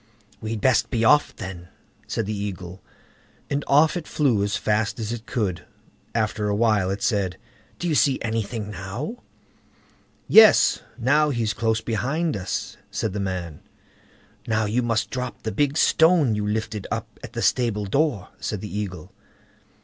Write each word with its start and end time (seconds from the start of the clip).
"We'd 0.41 0.61
best 0.61 0.89
be 0.89 1.05
off 1.05 1.35
then", 1.35 1.67
said 2.07 2.25
the 2.25 2.35
Eagle; 2.35 2.81
and 3.51 3.63
off 3.67 3.95
it 3.95 4.07
flew 4.07 4.43
as 4.43 4.57
fast 4.57 4.99
as 4.99 5.11
it 5.11 5.27
could. 5.27 5.63
After 6.15 6.49
a 6.49 6.55
while 6.55 6.89
it 6.89 7.03
said: 7.03 7.37
"Do 7.77 7.87
you 7.87 7.93
see 7.93 8.19
anything 8.23 8.71
now?" 8.71 9.17
"Yes! 10.27 10.81
now 10.97 11.29
he's 11.29 11.53
close 11.53 11.81
behind 11.81 12.35
us", 12.35 12.77
said 12.89 13.13
the 13.13 13.19
man. 13.19 13.59
"Now, 14.47 14.65
you 14.65 14.81
must 14.81 15.11
drop 15.11 15.43
the 15.43 15.51
big 15.51 15.77
stone 15.77 16.33
you 16.33 16.47
lifted 16.47 16.87
up 16.89 17.19
at 17.23 17.33
the 17.33 17.43
stable 17.43 17.85
door", 17.85 18.29
said 18.39 18.59
the 18.61 18.75
Eagle. 18.75 19.11